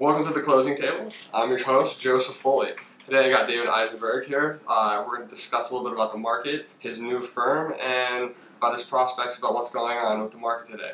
[0.00, 1.08] Welcome to the closing table.
[1.34, 2.70] I'm your host, Joseph Foley.
[3.04, 4.60] Today I got David Eyzenberg here.
[4.68, 8.30] Uh, we're going to discuss a little bit about the market, his new firm, and
[8.58, 10.92] about his prospects about what's going on with the market today.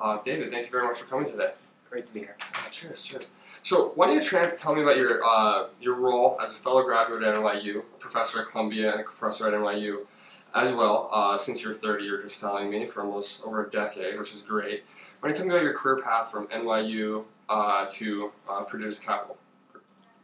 [0.00, 1.48] Uh, David, thank you very much for coming today.
[1.90, 2.36] Great to be here.
[2.54, 3.30] Uh, cheers, cheers.
[3.64, 6.84] So, why don't you tra- tell me about your uh, your role as a fellow
[6.84, 10.06] graduate at NYU, a professor at Columbia, and a professor at NYU,
[10.54, 11.08] as well.
[11.12, 14.42] Uh, since you're 30, you're just telling me for almost over a decade, which is
[14.42, 14.84] great.
[15.20, 18.98] Why don't you tell me about your career path from NYU uh, to uh, Prodigious
[18.98, 19.36] Capital?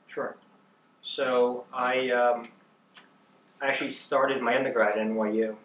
[0.07, 0.37] Sure.
[1.03, 2.49] So I um,
[3.63, 5.57] actually started my undergrad at NYU,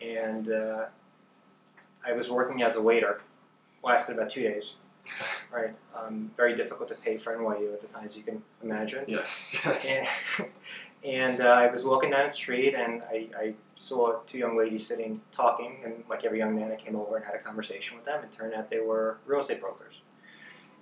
[0.00, 0.86] and uh,
[2.06, 3.20] I was working as a waiter.
[3.82, 4.74] Lasted about two days.
[5.52, 5.74] Right.
[5.96, 9.04] Um, very difficult to pay for NYU at the time, as you can imagine.
[9.08, 9.90] Yes, yes.
[10.38, 10.48] And,
[11.04, 14.86] and uh, I was walking down the street, and I, I saw two young ladies
[14.86, 18.04] sitting talking, and like every young man, I came over and had a conversation with
[18.04, 18.22] them.
[18.22, 19.94] It turned out they were real estate brokers.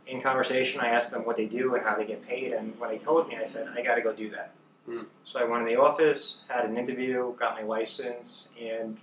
[0.06, 2.90] In conversation, I asked them what they do and how they get paid, and when
[2.90, 4.52] they told me, I said, I got to go do that.
[4.86, 5.02] Hmm.
[5.24, 8.96] So I went in the office, had an interview, got my license, and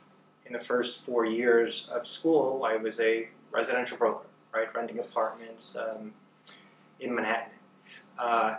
[0.45, 5.75] in the first four years of school, I was a residential broker, right, renting apartments
[5.75, 6.11] um,
[6.99, 7.51] in Manhattan.
[8.17, 8.55] Uh,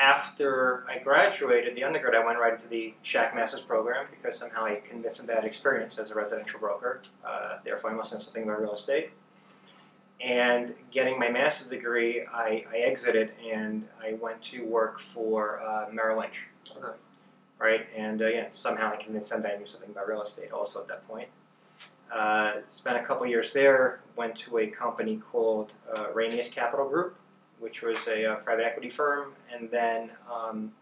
[0.00, 4.64] after I graduated the undergrad, I went right into the Schack Masters program because somehow
[4.64, 7.02] I convinced them that experience as a residential broker.
[7.24, 9.10] Uh, therefore, I must know something about real estate.
[10.22, 15.86] And getting my master's degree, I, I exited and I went to work for uh,
[15.92, 16.46] Merrill Lynch.
[16.76, 16.96] Okay.
[17.58, 20.50] Right, and uh, yeah, somehow I convinced them that I knew something about real estate
[20.50, 21.28] also at that point.
[22.10, 27.16] Uh, spent a couple years there, went to a company called uh, Ramius Capital Group,
[27.60, 30.72] which was a, uh private equity firm, and then um,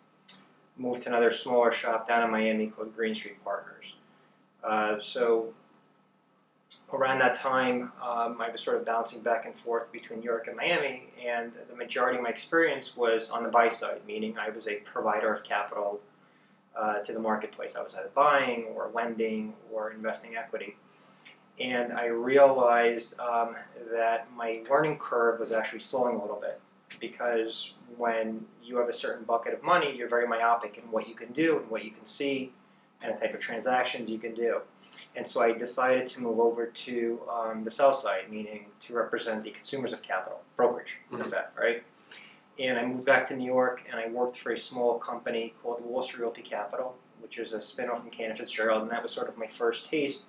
[0.78, 3.94] moved to another smaller shop down in Miami called Green Street Partners.
[4.64, 5.52] Uh, so
[6.92, 10.46] around that time, um, I was sort of bouncing back and forth between New York
[10.48, 14.50] and Miami, and the majority of my experience was on the buy side, meaning I
[14.50, 16.00] was a provider of capital
[16.76, 17.76] uh, to the marketplace.
[17.76, 20.76] I was either buying or lending or investing equity.
[21.58, 23.56] And I realized um,
[23.90, 26.60] that my learning curve was actually slowing a little bit
[27.00, 31.14] because when you have a certain bucket of money, you're very myopic in what you
[31.14, 32.52] can do and what you can see
[33.02, 34.60] and the type of transactions you can do.
[35.16, 39.44] And so I decided to move over to um, the sell side, meaning to represent
[39.44, 41.26] the consumers of capital, brokerage, in Mhm.
[41.26, 41.82] effect, right?
[42.58, 45.84] And I moved back to New York and I worked for a small company called
[45.84, 49.28] Wall Street Realty Capital, which is a spin-off from Cantor Fitzgerald, and that was sort
[49.28, 50.24] of my first taste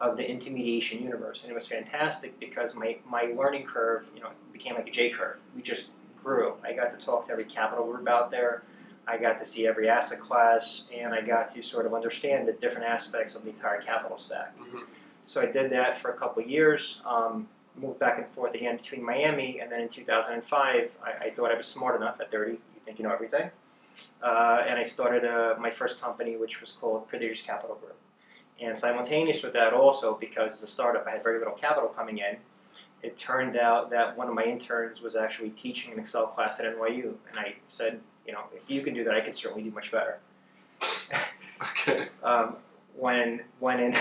[0.00, 1.42] of the intermediation universe.
[1.42, 5.10] And it was fantastic because my, my learning curve, you know, became like a J
[5.10, 5.38] curve.
[5.54, 5.90] We just
[6.22, 6.54] grew.
[6.64, 8.62] I got to talk to every capital group out there.
[9.06, 12.52] I got to see every asset class, and I got to sort of understand the
[12.52, 14.56] different aspects of the entire capital stack.
[14.58, 14.84] Mhm.
[15.24, 17.00] So I did that for a couple of years.
[17.04, 21.50] Um, moved back and forth again between Miami, and then in 2005, I, I thought
[21.50, 22.20] I was smart enough.
[22.20, 23.50] At 30, you think you know everything,
[24.22, 27.96] uh, and I started uh, my first company, which was called Prodigious Capital Group.
[28.60, 32.18] And simultaneous with that, also because as a startup, I had very little capital coming
[32.18, 32.36] in.
[33.02, 36.66] It turned out that one of my interns was actually teaching an Excel class at
[36.66, 39.70] NYU, and I said, you know, if you can do that, I can certainly do
[39.70, 40.18] much better.
[41.82, 42.08] Okay.
[42.24, 42.56] um,
[42.96, 43.94] when went in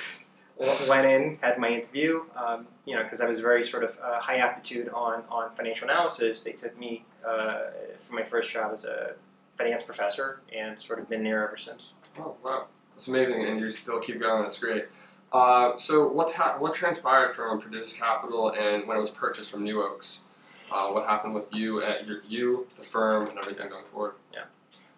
[0.88, 4.18] went in had my interview um, you know because I was very sort of uh,
[4.18, 7.58] high aptitude on on financial analysis they took me uh,
[8.04, 9.14] for my first job as a
[9.54, 13.70] finance professor and sort of been there ever since Oh wow, that's amazing, and you
[13.70, 14.42] still keep going.
[14.42, 14.86] That's great.
[15.32, 19.62] Uh, so what ha- what transpired from Prodigious Capital and when it was purchased from
[19.62, 20.24] New Oaks?
[20.72, 24.14] Uh, what happened with you at your you the firm and everything going forward?
[24.32, 24.44] Yeah.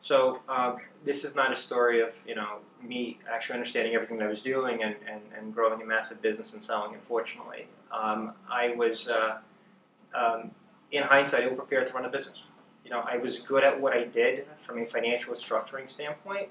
[0.03, 4.27] So um, this is not a story of you know me actually understanding everything that
[4.27, 8.75] I was doing and, and, and growing a massive business and selling unfortunately um, I
[8.75, 9.37] was uh,
[10.15, 10.51] um,
[10.91, 12.39] in hindsight ill prepared to run a business
[12.91, 16.49] you know, I was good at what I did from a financial structuring standpoint,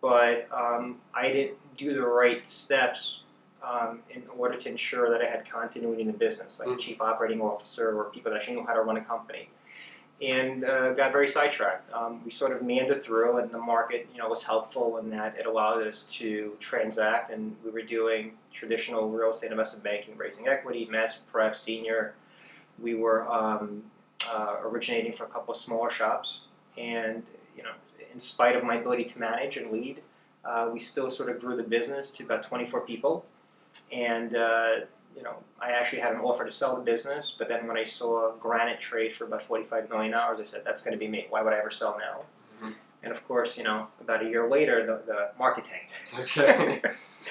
[0.00, 3.20] but um, I didn't do the right steps
[3.62, 6.78] um, in order to ensure that I had continuity in the business, like a Mm.
[6.78, 9.50] chief operating officer or people that actually knew how to run a company.
[10.22, 11.92] And uh, got very sidetracked.
[11.92, 15.36] Um, we sort of meandered through, and the market, you know, was helpful in that
[15.38, 20.48] it allowed us to transact, and we were doing traditional real estate investment banking, raising
[20.48, 22.14] equity, mezz pref, senior.
[22.78, 23.82] We were um,
[24.26, 26.40] uh, originating for a couple of smaller shops,
[26.78, 27.22] and
[27.54, 27.72] you know,
[28.10, 30.00] in spite of my ability to manage and lead,
[30.46, 33.24] uh, we still sort of grew the business to about 24 people,
[33.92, 34.68] and uh,
[35.16, 37.84] you know, I actually had an offer to sell the business, but then when I
[37.84, 41.26] saw Granite trade for about 45 million dollars, I said that's going to be me.
[41.30, 42.66] Why would I ever sell now?
[42.66, 42.74] Mhm.
[43.02, 45.92] And of course, you know, about a year later, the, the market tanked.
[46.18, 46.82] Okay.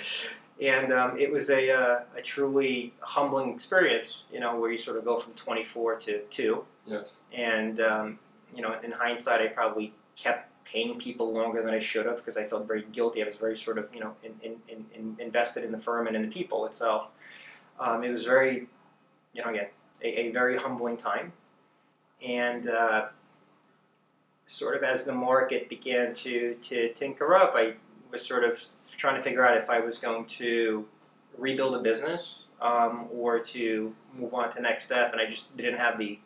[0.61, 4.97] and um, it was a, uh, a truly humbling experience, you know, where you sort
[4.97, 6.65] of go from 24 to 2.
[6.87, 7.09] Yes.
[7.33, 8.19] And, um,
[8.55, 12.37] you know, in hindsight, I probably kept paying people longer than I should have because
[12.37, 13.21] I felt very guilty.
[13.21, 16.07] I was very sort of, you know, in, in, in, in invested in the firm
[16.07, 17.07] and in the people itself.
[17.79, 18.67] Um, it was very,
[19.33, 19.67] you know, again,
[20.03, 21.31] a, a very humbling time.
[22.25, 23.07] And uh,
[24.45, 27.73] sort of as the market began to, to tinker up, I
[28.11, 28.59] was sort of
[28.97, 30.85] trying to figure out if I was going to
[31.37, 35.55] rebuild a business um, or to move on to the next step, and I just
[35.57, 36.17] didn't have the,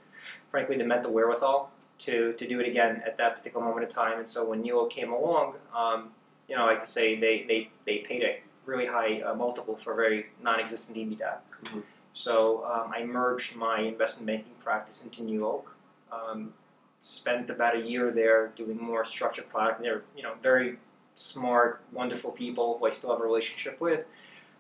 [0.51, 4.19] frankly, the mental wherewithal to, to do it again at that particular moment in time.
[4.19, 6.10] And so when Newell came along, um,
[6.48, 9.75] you know, I like to say they, they, they paid a really high uh, multiple
[9.75, 11.38] for a very non-existent EBITDA.
[11.66, 11.84] Mhm.
[12.13, 15.75] So um, I merged my investment banking practice into New Oak.
[16.12, 16.54] Um,
[17.01, 19.81] spent about a year there doing more structured product.
[19.81, 20.78] They're you know very
[21.16, 24.06] smart, wonderful people who I still have a relationship with,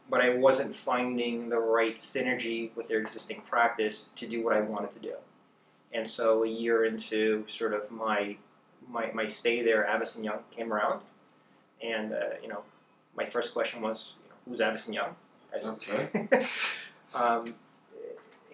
[0.09, 4.61] but I wasn't finding the right synergy with their existing practice to do what I
[4.61, 5.13] wanted to do.
[5.93, 8.37] And so a year into sort of my
[8.87, 11.01] my, my stay there, Avison Young came around,
[11.83, 12.63] and uh, you know
[13.15, 15.15] my first question was, you know, who's Avison Young?
[15.53, 16.09] As- Okay.
[17.15, 17.55] um,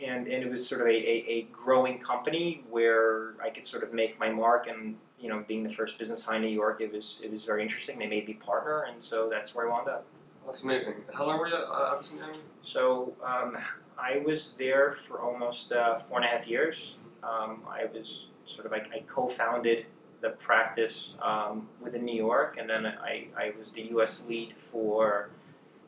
[0.02, 3.84] and and it was sort of a, a, a growing company where I could sort
[3.84, 6.81] of make my mark and you know being the first business high in New York
[6.81, 9.72] it was it was very interesting they made me partner and so that's where I
[9.72, 10.06] wound up
[10.46, 10.96] That's amazing.
[11.14, 12.34] How long were you at uh, Avison Young?
[12.62, 13.58] so um,
[13.98, 18.66] I was there for almost uh, four and a half years um, I was sort
[18.66, 19.86] of like I co-founded
[20.22, 25.30] the practice um, within New York and then I, I was the US lead for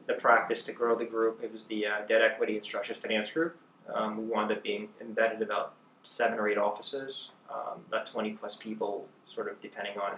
[0.08, 3.32] the practice to grow the group it was the uh, debt equity and structured finance
[3.32, 3.58] group
[3.94, 5.74] um, we wound up being embedded about
[6.04, 10.14] seven or eight offices, um, about 20 plus people, sort of depending on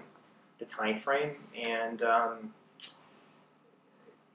[0.59, 1.35] the time frame.
[1.61, 2.53] And, um,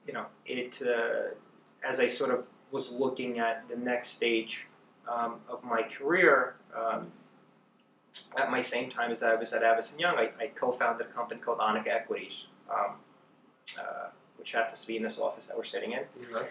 [0.06, 1.34] you know, it, uh,
[1.86, 4.66] as I sort of was looking at the next stage
[5.08, 7.08] um, of my career, um,
[8.38, 11.10] at my same time as I was at Avison Young, I, I co founded a
[11.10, 12.92] company called Onica Equities, um,
[13.78, 14.08] uh,
[14.38, 16.04] which happens to be in this office that we're sitting in
[16.34, 16.46] Okay.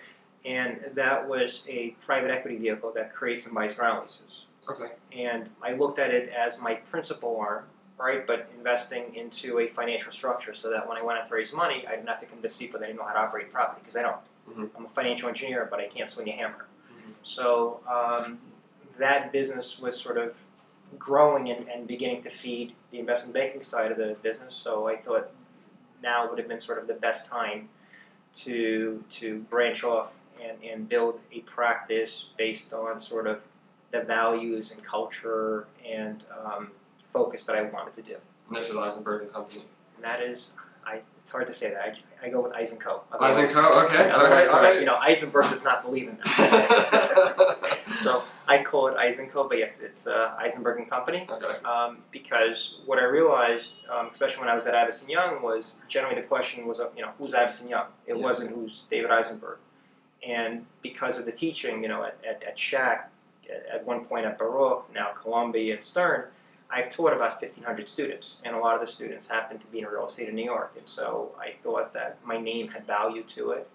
[0.45, 4.45] and that was a private equity vehicle that creates and buys ground leases.
[4.69, 4.91] Okay.
[5.15, 7.65] And I looked at it as my principal arm,
[7.97, 8.25] right?
[8.25, 11.85] But investing into a financial structure so that when I went out to raise money,
[11.87, 14.01] I didn't have to convince people that I know how to operate property because I
[14.01, 14.17] don't.
[14.49, 14.69] Mhm.
[14.75, 16.65] I'm a financial engineer, but I can't swing a hammer.
[17.23, 18.39] So um,
[18.97, 20.35] that business was sort of
[20.97, 24.55] growing and, and beginning to feed the investment banking side of the business.
[24.55, 25.31] So I thought
[26.01, 27.69] now would have been sort of the best time
[28.33, 30.11] to to branch off
[30.43, 33.41] and, and build a practice based on sort of
[33.91, 36.71] the values and culture and um,
[37.11, 38.15] focus that I wanted to do.
[38.47, 39.63] And this is Eyzenberg and Company.
[39.95, 40.51] And that is,
[40.85, 41.79] I, it's hard to say that.
[42.21, 43.01] I, I go with Eyzenco.
[43.11, 43.85] Eyzenco.
[43.85, 44.09] Okay.
[44.09, 44.55] All Otherwise, right.
[44.55, 44.79] All right.
[44.79, 47.79] you know, Eyzenberg does not believe in that.
[48.01, 51.25] so I call it Eyzenco, but yes, it's uh, Eyzenberg and Company.
[51.29, 51.63] okay.
[51.63, 56.15] Um, because what I realized, um, especially when I was at Avison Young, was generally
[56.15, 57.87] the question was, uh, you know, who's Avison Young?
[58.05, 59.57] It wasn't who's David Eyzenberg.
[60.25, 63.05] And because of the teaching, you know, at, at, at Schack,
[63.49, 66.25] at, at one point at Baruch, now Columbia and Stern,
[66.73, 69.85] I've taught about 1,500 students, and a lot of the students happen to be in
[69.85, 70.73] real estate in New York.
[70.75, 73.69] And so I thought that my name had value to it.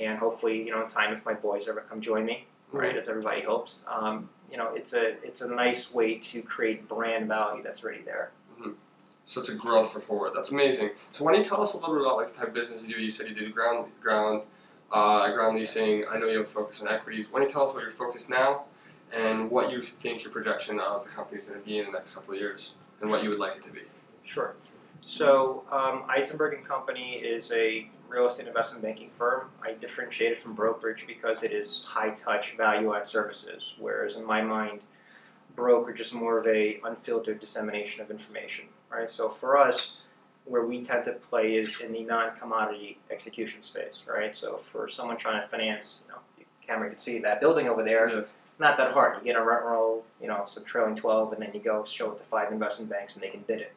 [0.00, 3.08] And hopefully, you know, in time, if my boys ever come join me, right, as
[3.08, 7.62] everybody hopes, um, you know, it's a it's a nice way to create brand value
[7.62, 8.32] that's already there.
[9.24, 10.32] So it's a growth for forward.
[10.36, 10.90] That's amazing.
[11.12, 12.86] So why don't you tell us a little bit about like the type of business
[12.86, 13.00] you do?
[13.00, 14.42] You said you do ground ground
[14.92, 16.04] uh, ground leasing.
[16.10, 17.32] I know you have a focus on equities.
[17.32, 18.64] Why don't you tell us what your focus now
[19.12, 21.92] and what you think your projection of the company is going to be in the
[21.92, 23.82] next couple of years and what you would like it to be?
[24.24, 24.54] Sure.
[25.04, 29.48] So um, Eyzenberg and Company is a real estate investment banking firm.
[29.62, 34.24] I differentiate it from brokerage because it is high touch value add services, whereas in
[34.24, 34.80] my mind,
[35.54, 38.66] brokerage is more of a unfiltered dissemination of information.
[38.90, 39.10] Right.
[39.10, 39.92] So for us,
[40.44, 44.00] where we tend to play is in the non-commodity execution space.
[44.06, 44.34] Right.
[44.34, 46.20] So for someone trying to finance, you know,
[46.66, 48.34] camera could see that building over there Yes.
[48.58, 49.18] not that hard.
[49.18, 52.12] You get a rent roll, you know, some trailing 12, and then you go show
[52.12, 53.72] it to five investment banks and they can bid it.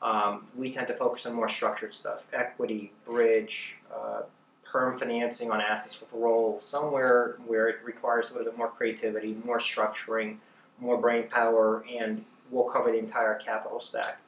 [0.00, 4.22] Um, we tend to focus on more structured stuff equity, bridge, uh,
[4.64, 8.68] perm financing on assets with a roll, somewhere where it requires a little bit more
[8.68, 10.38] creativity, more structuring,
[10.80, 14.18] more brain power, and we'll cover the entire capital stack.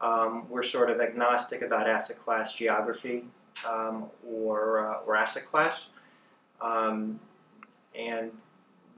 [0.00, 3.24] Um, we're sort of agnostic about asset class geography
[3.66, 5.86] um, or, uh, or asset class.
[6.60, 7.18] Um,
[7.98, 8.30] and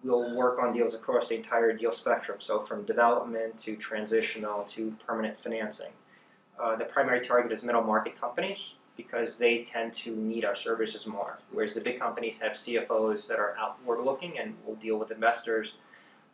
[0.02, 4.95] we'll work on deals across the entire deal spectrum, so from development to transitional to
[5.07, 5.93] permanent financing.
[6.59, 11.07] Uh, the primary target is middle market companies, because they tend to need our services
[11.07, 11.38] more.
[11.52, 15.75] Whereas the big companies have CFOs that are outward looking and will deal with investors.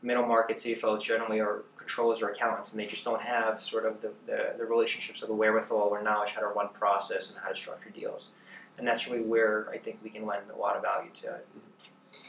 [0.03, 4.01] Middle market CFOs generally are controllers or accountants, and they just don't have sort of
[4.01, 7.51] the, the, the relationships or the wherewithal or knowledge how to run process and how
[7.51, 8.31] to structure deals.
[8.79, 11.37] And that's really where I think we can lend a lot of value to.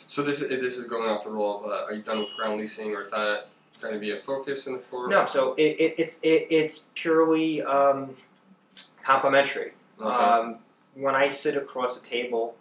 [0.07, 2.33] So this is this is going off the role of uh, are you done with
[2.35, 3.47] ground leasing or is that
[3.81, 5.09] going to be a focus in the forward?
[5.09, 8.15] No, so it, it, it's it, it's purely um,
[9.01, 9.73] complementary.
[9.99, 10.07] Okay.
[10.09, 10.57] Um,
[10.95, 12.55] when I sit across the table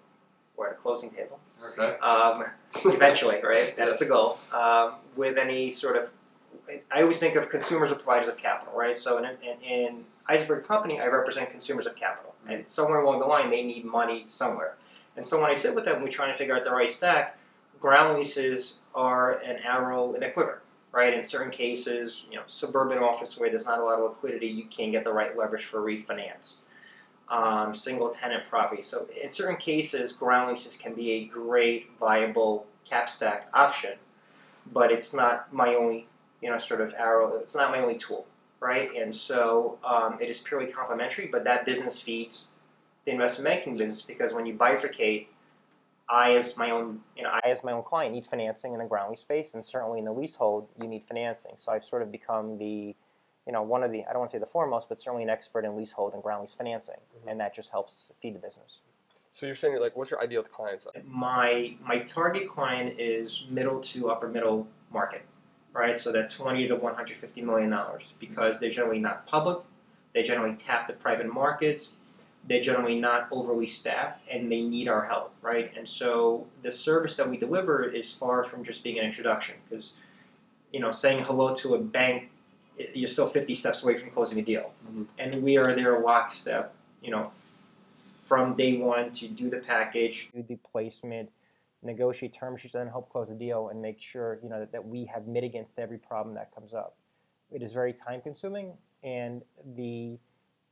[0.56, 1.38] or at a closing table,
[1.72, 1.98] okay.
[1.98, 2.44] um,
[2.84, 3.74] eventually, right?
[3.76, 3.98] That's Yes.
[3.98, 4.38] the goal.
[4.52, 6.10] Um, with any sort of,
[6.92, 8.96] I always think of consumers or providers of capital, right?
[8.98, 13.26] So in, in, in Eyzenberg Company, I represent consumers of capital, and somewhere along the
[13.26, 14.76] line, they need money somewhere.
[15.16, 17.38] And so when I sit with them, we try to figure out the right stack.
[17.80, 21.12] Ground leases are an arrow in a quiver, right?
[21.12, 24.64] In certain cases, you know, suburban office where there's not a lot of liquidity, you
[24.66, 26.54] can't get the right leverage for refinance.
[27.28, 28.82] Um, single tenant property.
[28.82, 33.92] So in certain cases, ground leases can be a great viable cap stack option,
[34.72, 36.06] but it's not my only,
[36.42, 37.38] you know, sort of arrow.
[37.38, 38.26] It's not my only tool,
[38.60, 38.90] right?
[38.94, 42.48] And so um, it is purely complementary, but that business feeds
[43.04, 45.26] the investment banking business because when you bifurcate,
[46.08, 48.84] I as my own, you know, I as my own client need financing in the
[48.84, 51.52] ground lease space, and certainly in the leasehold, you need financing.
[51.56, 52.94] So I've sort of become the,
[53.46, 55.30] you know, one of the I don't want to say the foremost, but certainly an
[55.30, 57.30] expert in leasehold and ground lease financing, Mhm.
[57.30, 58.80] and that just helps feed the business.
[59.32, 60.86] So you're saying like, what's your ideal client?
[61.04, 65.22] My my target client is middle to upper middle market,
[65.72, 65.98] right?
[65.98, 69.58] So that twenty to one hundred fifty million dollars because they're generally not public,
[70.12, 71.96] they generally tap the private markets,
[72.46, 75.72] they're generally not overly staffed, and they need our help, right?
[75.76, 79.94] And so the service that we deliver is far from just being an introduction because,
[80.72, 82.30] you know, saying hello to a bank,
[82.92, 85.06] you're still fifty steps away from closing a deal, Mhm.
[85.18, 87.62] and we are there lockstep, you know, f-
[87.96, 91.30] from day one to do the package, do the placement,
[91.82, 94.84] negotiate term sheets, and help close the deal, and make sure you know that, that
[94.84, 96.96] we have mitigants to every problem that comes up.
[97.52, 99.42] It is very time consuming, and
[99.76, 100.18] the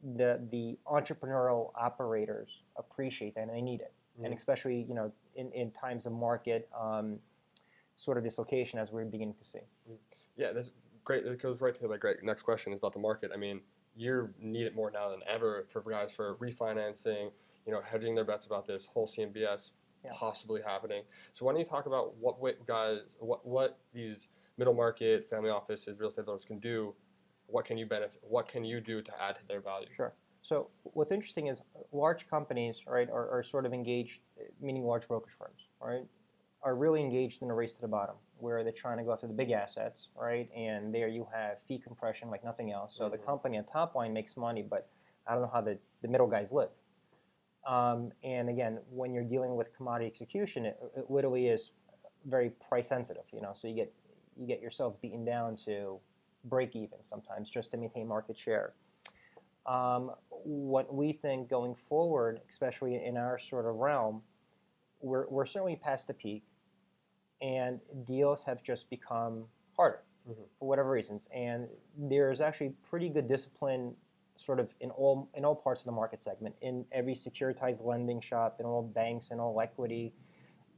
[0.03, 3.93] the the entrepreneurial operators appreciate that and they need it,
[4.23, 4.37] and Mhm.
[4.37, 7.21] especially you know in, in times of market um,
[7.97, 9.61] sort of dislocation as we're beginning to see.
[10.37, 10.73] Yeah, that's
[11.05, 11.25] great.
[11.25, 13.31] It goes right to my great next question is about the market.
[13.33, 13.61] I mean,
[13.95, 17.31] you need it more now than ever for guys for refinancing,
[17.67, 19.73] you know, hedging their bets about this whole CMBS
[20.05, 20.11] Yeah.
[20.15, 21.05] possibly happening.
[21.33, 25.99] So why don't you talk about what guys, what what these middle market family offices,
[26.01, 26.95] real estate developers can do?
[27.53, 28.23] What can you benefit?
[28.23, 29.89] What can you do to add to their value?
[29.95, 30.15] Sure.
[30.41, 31.61] So what's interesting is
[31.93, 34.21] large companies, right, are, are sort of engaged,
[34.61, 36.07] meaning large brokerage firms, right,
[36.63, 39.27] are really engaged in a race to the bottom, where they're trying to go after
[39.27, 42.97] the big assets, right, and there you have fee compression like nothing else.
[42.97, 43.27] So the Mhm.
[43.27, 44.89] company on top line makes money, but
[45.27, 46.71] I don't know how the, the middle guys live.
[47.67, 51.73] Um, and again, when you're dealing with commodity execution, it, it literally is
[52.25, 53.53] very price sensitive, you know.
[53.53, 53.93] So you get
[54.37, 56.01] you get yourself beaten down to
[56.45, 58.75] break even sometimes just to maintain market share.
[59.67, 64.23] Um, what we think going forward, especially in our sort of realm,
[65.01, 66.43] we're, we're certainly past the peak,
[67.41, 69.45] and deals have just become
[69.77, 70.37] harder Mhm.
[70.57, 71.29] for whatever reasons.
[71.35, 73.97] And there's actually pretty good discipline,
[74.37, 78.21] sort of in all in all parts of the market segment, in every securitized lending
[78.21, 80.13] shop, in all banks, in all equity.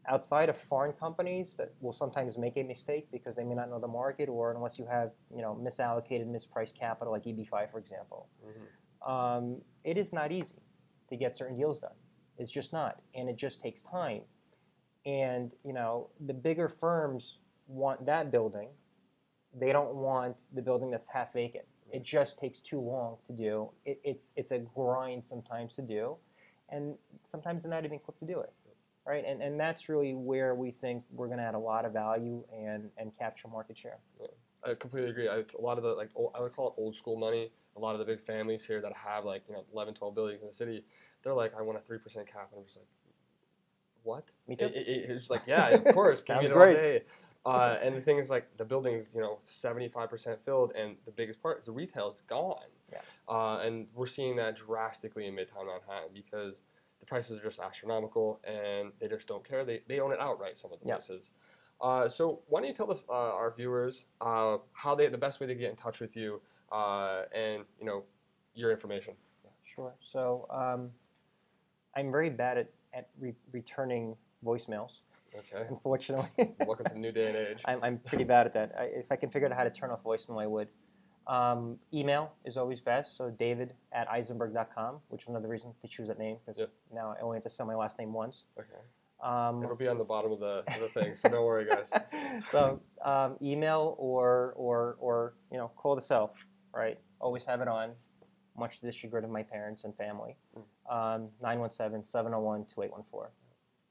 [0.07, 3.79] Outside of foreign companies that will sometimes make a mistake because they may not know
[3.79, 8.29] the market, or unless you have you know misallocated, mispriced capital like EB5, for example
[8.45, 9.09] Mhm.
[9.11, 10.63] um, it is not easy
[11.09, 11.95] to get certain deals done.
[12.39, 14.23] It's just not, and it just takes time.
[15.07, 18.71] And you know, the bigger firms want that building.
[19.55, 21.67] They don't want the building that's half vacant.
[21.93, 23.71] It just takes too long to do.
[23.85, 26.17] It, it's it's a grind sometimes to do,
[26.71, 28.53] and sometimes they're not even equipped to do it,
[29.07, 29.25] right?
[29.27, 32.45] And and that's really where we think we're going to add a lot of value
[32.53, 33.99] and and capture market share.
[34.21, 34.27] Yeah,
[34.65, 35.29] I completely agree.
[35.29, 37.51] I, it's a lot of the like old, I would call it old school money.
[37.77, 40.43] A lot of the big families here that have like you know 11, 12 buildings
[40.43, 40.85] in the city,
[41.23, 42.87] they're like, I want a three percent cap, and I'm just like,
[44.05, 44.33] what?
[44.47, 44.67] Me too.
[44.67, 46.75] It, it, it's like, yeah, of course, give me Sounds all great.
[46.75, 47.03] day.
[47.47, 50.97] Uh, and the thing is, like, the building's you know seventy five percent filled, and
[51.05, 52.57] the biggest part is the retail is gone.
[52.93, 53.01] Yeah.
[53.29, 56.63] Uh, and we're seeing that drastically in Midtown Manhattan because
[57.01, 59.65] the prices are just astronomical, and they just don't care.
[59.65, 60.57] They, they own it outright.
[60.57, 60.95] Some of the Yeah.
[60.95, 61.33] places.
[61.81, 65.41] Uh, so why don't you tell us, uh, our viewers uh, how they the best
[65.41, 68.05] way to get in touch with you uh, and you know
[68.55, 69.15] your information.
[69.75, 69.93] Sure.
[70.01, 70.91] So um,
[71.97, 75.01] I'm very bad at, at re- returning voicemails,
[75.37, 75.67] Okay.
[75.69, 76.55] unfortunately.
[76.65, 77.63] Welcome to the new day and age.
[77.65, 78.73] I'm, I'm pretty bad at that.
[78.79, 80.69] I, if I can figure out how to turn off voicemail, I would.
[81.27, 83.17] Um, email is always best.
[83.17, 86.71] So David at Eyzenberg.com, which is another reason to choose that name because Yep.
[86.93, 88.45] now I only have to spell my last name once.
[88.59, 88.69] Okay.
[89.23, 91.91] Um, It'll be on the bottom of the, of the thing, so don't worry, guys.
[92.51, 96.35] so um, email or or or you know call the cell,
[96.75, 96.99] right?
[97.21, 97.93] Always have it on,
[98.57, 100.37] much to the chagrin of my parents and family.
[100.91, 103.29] Um, 917-701-2814.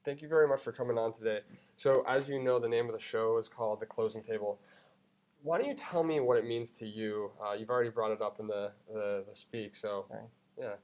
[0.04, 1.40] Thank you very much for coming on today.
[1.76, 4.60] So, as you know, the name of the show is called The Closing Table.
[5.44, 7.30] Why don't you tell me what it means to you?
[7.38, 10.06] Uh, you've already brought it up in the, the, the speak, so
[10.58, 10.76] yeah.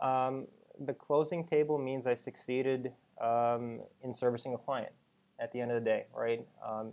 [0.00, 0.46] Um,
[0.84, 2.92] the closing table means I succeeded
[3.22, 4.92] um, in servicing a client
[5.40, 6.46] at the end of the day, right?
[6.62, 6.92] Um,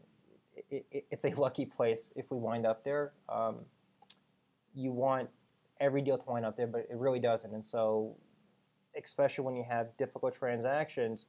[0.69, 3.11] it, it, it's a lucky place if we wind up there.
[3.27, 3.57] Um,
[4.73, 5.27] you want
[5.81, 7.53] every deal to wind up there, but it really doesn't.
[7.53, 8.15] And so,
[8.97, 11.25] especially when you have difficult transactions,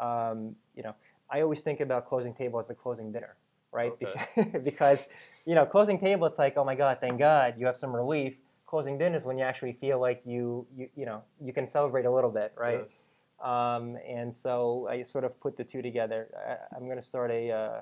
[0.00, 0.96] um, you know,
[1.30, 3.36] I always think about closing table as a closing dinner,
[3.74, 3.92] right?
[3.92, 4.58] Okay.
[4.64, 5.08] because,
[5.44, 8.34] you know, closing table, it's like, oh my God, thank God, you have some relief.
[8.66, 12.06] Closing dinner is when you actually feel like you, you, you know, you can celebrate
[12.06, 12.80] a little bit, right?
[12.82, 13.02] Yes.
[13.42, 16.28] Um, and so I sort of put the two together.
[16.48, 17.80] I, I'm going to start a, uh,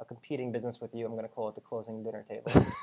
[0.00, 1.04] a competing business with you.
[1.06, 2.50] I'm going to call it the closing dinner table.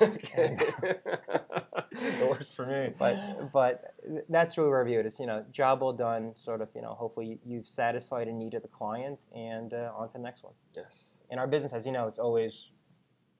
[1.92, 2.94] it works for me.
[2.98, 3.94] but but
[4.28, 5.06] that's really where I view it.
[5.06, 6.32] It's you know job well done.
[6.34, 10.08] Sort of you know hopefully you've satisfied a need of the client and uh, on
[10.08, 10.54] to the next one.
[10.74, 11.16] Yes.
[11.30, 12.70] In our business, as you know, it's always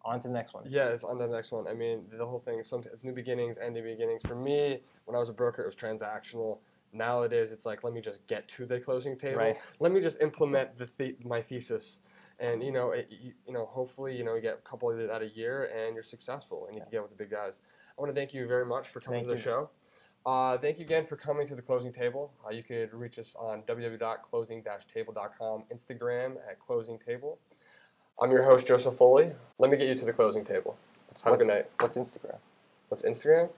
[0.04, 0.64] on to the next one.
[0.66, 1.66] Yeah, it's on to the next one.
[1.66, 4.22] I mean, the whole thing is sometimes it's new beginnings, ending beginnings.
[4.26, 6.58] For me, when I was a broker, it was transactional.
[6.92, 9.38] Nowadays, it's like let me just get to the closing table.
[9.38, 9.56] Right.
[9.78, 12.00] Let me just implement the, the my thesis,
[12.38, 14.98] and you know, it, you, you know, hopefully, you know, you get a couple of
[14.98, 17.60] that a year, and you're successful, and you can get with the big guys.
[17.96, 19.44] I want to thank you very much for coming Thank to the you.
[19.44, 19.70] show.
[20.26, 22.34] Uh, thank you again for coming to the closing table.
[22.44, 27.38] Uh, you could reach us on www.closing-table.com, Instagram at closing table.
[28.22, 29.32] I'm your host Joseph Foley.
[29.58, 30.76] Let me get you to the closing table.
[31.24, 31.66] Have a good night.
[31.80, 32.36] What's Instagram?
[32.88, 33.48] What's Instagram?